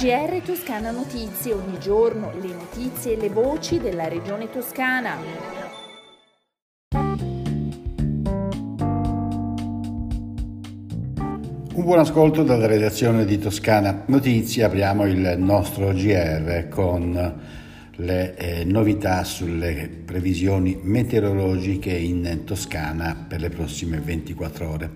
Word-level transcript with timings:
GR 0.00 0.40
Toscana 0.42 0.90
Notizie, 0.92 1.52
ogni 1.52 1.78
giorno 1.78 2.32
le 2.40 2.54
notizie 2.54 3.12
e 3.12 3.16
le 3.20 3.28
voci 3.28 3.78
della 3.78 4.08
regione 4.08 4.48
toscana. 4.48 5.14
Un 11.74 11.84
buon 11.84 11.98
ascolto 11.98 12.42
dalla 12.44 12.66
redazione 12.66 13.26
di 13.26 13.38
Toscana 13.38 14.04
Notizie, 14.06 14.64
apriamo 14.64 15.04
il 15.04 15.34
nostro 15.36 15.92
GR 15.92 16.68
con 16.70 17.58
le 18.00 18.36
eh, 18.36 18.64
novità 18.64 19.24
sulle 19.24 19.88
previsioni 20.04 20.78
meteorologiche 20.82 21.92
in 21.92 22.42
Toscana 22.44 23.14
per 23.28 23.40
le 23.40 23.50
prossime 23.50 23.98
24 23.98 24.68
ore. 24.68 24.90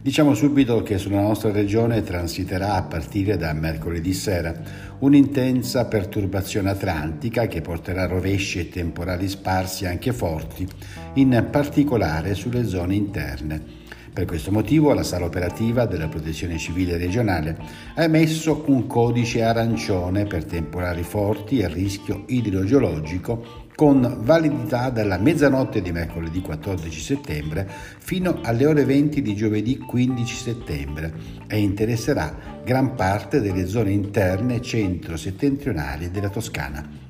Diciamo 0.00 0.34
subito 0.34 0.82
che 0.82 0.98
sulla 0.98 1.20
nostra 1.20 1.50
regione 1.50 2.02
transiterà 2.02 2.74
a 2.74 2.82
partire 2.82 3.36
da 3.36 3.52
mercoledì 3.52 4.12
sera 4.12 4.54
un'intensa 5.00 5.86
perturbazione 5.86 6.70
atlantica 6.70 7.46
che 7.48 7.60
porterà 7.60 8.06
rovesci 8.06 8.60
e 8.60 8.68
temporali 8.68 9.28
sparsi 9.28 9.84
anche 9.84 10.12
forti, 10.12 10.66
in 11.14 11.48
particolare 11.50 12.34
sulle 12.34 12.66
zone 12.66 12.94
interne. 12.94 13.85
Per 14.16 14.24
questo 14.24 14.50
motivo 14.50 14.94
la 14.94 15.02
sala 15.02 15.26
operativa 15.26 15.84
della 15.84 16.08
Protezione 16.08 16.56
Civile 16.56 16.96
regionale 16.96 17.54
ha 17.96 18.02
emesso 18.02 18.64
un 18.68 18.86
codice 18.86 19.42
arancione 19.42 20.24
per 20.24 20.46
temporali 20.46 21.02
forti 21.02 21.58
e 21.58 21.68
rischio 21.68 22.24
idrogeologico 22.26 23.66
con 23.74 24.20
validità 24.22 24.88
dalla 24.88 25.18
mezzanotte 25.18 25.82
di 25.82 25.92
mercoledì 25.92 26.40
14 26.40 26.98
settembre 26.98 27.68
fino 27.98 28.38
alle 28.42 28.64
ore 28.64 28.86
20 28.86 29.20
di 29.20 29.36
giovedì 29.36 29.76
15 29.76 30.34
settembre 30.34 31.12
e 31.46 31.58
interesserà 31.58 32.62
gran 32.64 32.94
parte 32.94 33.42
delle 33.42 33.66
zone 33.66 33.90
interne 33.90 34.62
centro-settentrionali 34.62 36.10
della 36.10 36.30
Toscana. 36.30 37.05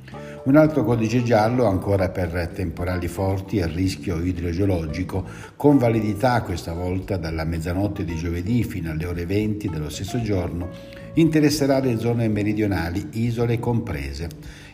Un 0.47 0.55
altro 0.55 0.85
codice 0.85 1.25
giallo 1.25 1.67
ancora 1.67 2.09
per 2.09 2.53
temporali 2.55 3.09
forti 3.09 3.59
e 3.59 3.67
rischio 3.67 4.23
idrogeologico, 4.23 5.25
con 5.57 5.77
validità 5.77 6.41
questa 6.43 6.73
volta 6.73 7.17
dalla 7.17 7.43
mezzanotte 7.43 8.05
di 8.05 8.15
giovedì 8.15 8.63
fino 8.63 8.93
alle 8.93 9.07
ore 9.07 9.27
20 9.27 9.69
dello 9.69 9.89
stesso 9.89 10.23
giorno, 10.23 10.69
interesserà 11.17 11.79
le 11.81 11.99
zone 11.99 12.29
meridionali, 12.29 13.09
isole 13.13 13.59
comprese. 13.59 14.29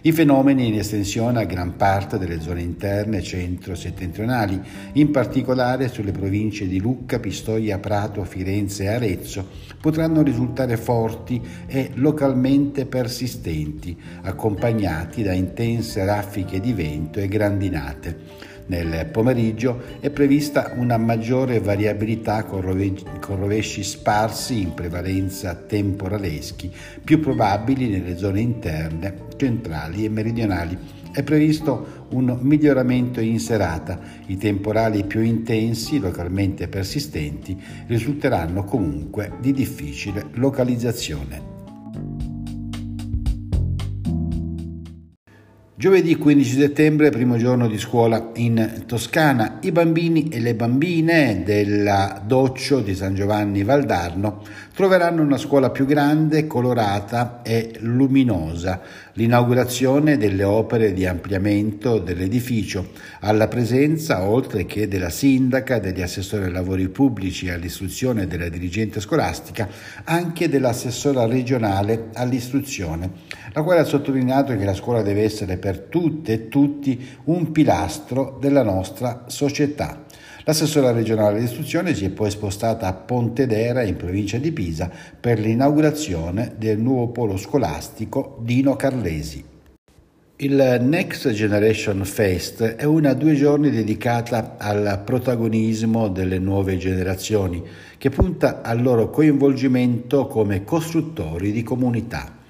I 0.05 0.11
fenomeni 0.11 0.67
in 0.67 0.79
estensione 0.79 1.41
a 1.41 1.45
gran 1.45 1.77
parte 1.77 2.19
delle 2.19 2.41
zone 2.41 2.61
interne 2.61 3.23
centro-settentrionali, 3.23 4.61
in 4.95 5.13
particolare 5.13 5.87
sulle 5.89 6.11
province 6.11 6.67
di 6.67 6.81
Lucca, 6.81 7.21
Pistoia, 7.21 7.79
Prato, 7.79 8.25
Firenze 8.25 8.85
e 8.85 8.89
Arezzo, 8.89 9.47
potranno 9.81 10.23
risultare 10.23 10.77
forti 10.77 11.41
e 11.69 11.91
localmente 11.95 12.87
persistenti, 12.87 13.97
accompagnati 14.23 15.23
da 15.23 15.33
intense 15.33 16.05
raffiche 16.05 16.59
di 16.59 16.73
vento 16.73 17.21
e 17.21 17.29
grandinate. 17.29 18.51
Nel 18.73 19.05
pomeriggio 19.13 19.83
è 20.01 20.09
prevista 20.09 20.73
una 20.77 20.97
maggiore 20.97 21.61
variabilità 21.61 22.45
con 22.45 22.63
rovesci 22.63 23.83
sparsi 23.83 24.63
in 24.63 24.73
prevalenza 24.73 25.55
temporaleschi, 25.55 26.73
più 27.05 27.21
probabili 27.21 27.89
nelle 27.89 28.17
zone 28.17 28.41
interne, 28.41 29.27
centrali 29.37 30.07
e 30.07 30.09
meridionali. 30.09 30.79
È 31.13 31.23
previsto 31.23 32.07
un 32.13 32.39
miglioramento 32.41 33.21
in 33.21 33.41
serata. 33.41 34.01
I 34.29 34.39
temporali 34.39 35.05
più 35.05 35.21
intensi, 35.21 35.99
localmente 35.99 36.67
persistenti, 36.67 37.55
risulteranno 37.89 38.65
comunque 38.65 39.35
di 39.39 39.53
difficile 39.53 40.29
localizzazione. 40.37 41.52
Giovedì 45.83 46.15
15 46.15 46.59
settembre, 46.61 47.11
primo 47.11 47.37
giorno 47.37 47.67
di 47.67 47.77
scuola 47.77 48.31
in 48.35 48.85
Toscana, 48.87 49.59
i 49.63 49.73
bambini 49.73 50.29
e 50.29 50.39
le 50.39 50.55
bambine 50.55 51.43
della 51.45 52.23
Doccio 52.25 52.79
di 52.79 52.95
San 52.95 53.17
Giovanni 53.17 53.65
Valdarno 53.65 54.45
troveranno 54.75 55.23
una 55.23 55.39
scuola 55.39 55.71
più 55.71 55.85
grande, 55.85 56.47
colorata 56.47 57.43
e 57.43 57.73
luminosa. 57.81 58.81
L'inaugurazione 59.15 60.17
delle 60.17 60.45
opere 60.45 60.93
di 60.93 61.05
ampliamento 61.05 61.99
dell'edificio, 61.99 62.91
alla 63.21 63.49
presenza, 63.49 64.23
oltre 64.23 64.65
che 64.65 64.87
della 64.87 65.11
sindaca, 65.11 65.81
degli 65.81 66.01
assessori 66.01 66.45
ai 66.45 66.53
lavori 66.53 66.89
pubblici 66.89 67.47
e 67.47 67.53
all'istruzione 67.53 68.29
della 68.29 68.49
dirigente 68.49 69.01
scolastica, 69.01 69.69
anche 70.05 70.49
dell'assessora 70.49 71.27
regionale 71.27 72.09
all'istruzione, 72.15 73.11
la 73.53 73.63
quale 73.63 73.81
ha 73.81 73.85
sottolineato 73.85 74.57
che 74.57 74.65
la 74.65 74.75
scuola 74.75 75.03
deve 75.03 75.25
essere 75.25 75.59
per 75.59 75.72
tutte 75.81 76.33
e 76.33 76.49
tutti 76.49 77.01
un 77.25 77.53
pilastro 77.53 78.39
della 78.41 78.63
nostra 78.63 79.25
società. 79.27 80.05
L'assessora 80.45 80.91
regionale 80.91 81.35
dell'istruzione 81.35 81.95
si 81.95 82.05
è 82.07 82.11
poi 82.11 82.31
spostata 82.31 82.89
a 82.89 82.93
Pontedera, 82.95 83.83
in 83.83 83.97
provincia 83.97 84.39
di 84.39 84.51
Pisa, 84.51 84.91
per 85.21 85.39
l'inaugurazione 85.39 86.55
del 86.59 86.79
nuovo 86.79 87.09
polo 87.09 87.37
scolastico 87.37 88.39
Dino 88.43 88.75
Carlesi. 88.75 89.45
Il 90.37 90.79
Next 90.83 91.31
Generation 91.31 92.05
Fest 92.05 92.63
è 92.63 92.83
una 92.83 93.13
due 93.13 93.35
giorni 93.35 93.71
dedicata 93.71 94.57
al 94.59 95.03
protagonismo 95.05 96.09
delle 96.09 96.41
nuove 96.41 96.77
generazioni, 96.77 97.63
che 97.97 98.11
punta 98.11 98.63
al 98.63 98.83
loro 98.83 99.11
coinvolgimento 99.11 100.27
come 100.27 100.65
costruttori 100.65 101.53
di 101.53 101.63
comunità. 101.63 102.41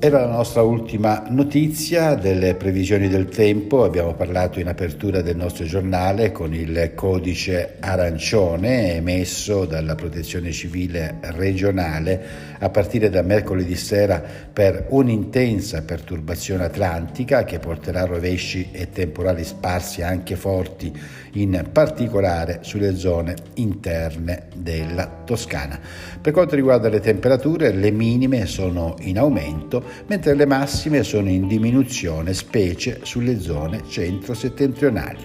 Era 0.06 0.20
la 0.20 0.34
nostra 0.34 0.62
ultima 0.62 1.24
notizia 1.30 2.14
delle 2.14 2.54
previsioni 2.54 3.08
del 3.08 3.26
tempo, 3.26 3.84
abbiamo 3.84 4.14
parlato 4.14 4.60
in 4.60 4.68
apertura 4.68 5.24
del 5.24 5.36
nostro 5.36 5.66
giornale 5.66 6.32
con 6.32 6.54
il 6.54 6.92
codice 6.94 7.78
arancione 7.80 8.98
emesso 8.98 9.66
dalla 9.66 9.96
Protezione 9.96 10.52
Civile 10.52 11.18
regionale 11.22 12.54
a 12.60 12.70
partire 12.70 13.10
da 13.10 13.24
mercoledì 13.24 13.76
sera 13.76 14.22
per 14.54 14.86
un'intensa 14.90 15.82
perturbazione 15.82 16.66
atlantica 16.66 17.44
che 17.44 17.58
porterà 17.58 18.06
rovesci 18.06 18.70
e 18.72 18.92
temporali 18.92 19.44
sparsi 19.44 20.04
anche 20.04 20.36
forti, 20.36 20.94
in 21.34 21.68
particolare 21.72 22.60
sulle 22.62 22.96
zone 22.96 23.34
interne 23.56 24.44
della 24.56 25.24
Toscana. 25.26 25.80
Per 26.22 26.32
quanto 26.32 26.56
riguarda 26.56 26.90
le 26.90 27.00
temperature, 27.00 27.72
le 27.72 27.90
minime 27.90 28.46
sono 28.46 28.96
in 29.00 29.18
aumento 29.18 29.95
mentre 30.08 30.34
le 30.34 30.46
massime 30.46 31.04
sono 31.04 31.30
in 31.30 31.48
diminuzione, 31.48 32.34
specie 32.34 33.00
sulle 33.04 33.40
zone 33.40 33.84
centro-settentrionali. 33.88 35.24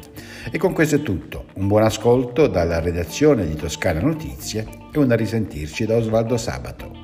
E 0.50 0.58
con 0.58 0.72
questo 0.72 0.96
è 0.96 1.02
tutto. 1.02 1.46
Un 1.54 1.68
buon 1.68 1.82
ascolto 1.82 2.46
dalla 2.46 2.80
redazione 2.80 3.46
di 3.46 3.54
Toscana 3.54 4.00
Notizie 4.00 4.66
e 4.92 4.98
una 4.98 5.14
risentirci 5.14 5.86
da 5.86 5.96
Osvaldo 5.96 6.36
Sabato. 6.36 7.00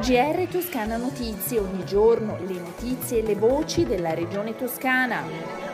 GR 0.00 0.46
Toscana 0.50 0.96
Notizie, 0.96 1.58
ogni 1.58 1.84
giorno 1.84 2.38
le 2.46 2.54
notizie 2.54 3.18
e 3.18 3.22
le 3.22 3.34
voci 3.34 3.84
della 3.84 4.14
regione 4.14 4.56
toscana. 4.56 5.67